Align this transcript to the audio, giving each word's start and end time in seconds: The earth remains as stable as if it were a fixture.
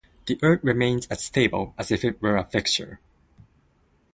The 0.25 0.39
earth 0.41 0.61
remains 0.63 1.05
as 1.11 1.23
stable 1.23 1.75
as 1.77 1.91
if 1.91 2.03
it 2.03 2.19
were 2.23 2.35
a 2.35 2.43
fixture. 2.45 2.99